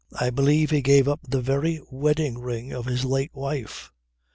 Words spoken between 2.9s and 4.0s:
late wife.